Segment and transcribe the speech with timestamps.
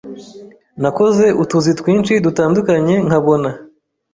[0.81, 3.49] nakoze utuzi twinshi dutandukanye nkabona